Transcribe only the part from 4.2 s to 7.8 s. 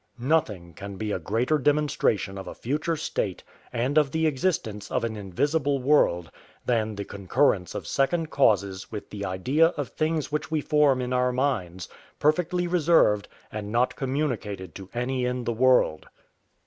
existence of an invisible world, than the concurrence